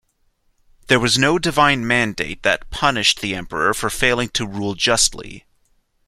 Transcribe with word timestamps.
There 0.87 0.99
was 0.99 1.19
no 1.19 1.37
divine 1.37 1.85
mandate 1.85 2.41
that 2.41 2.71
punished 2.71 3.21
the 3.21 3.35
emperor 3.35 3.71
for 3.75 3.91
failing 3.91 4.29
to 4.29 4.47
rule 4.47 4.73
justly. 4.73 5.45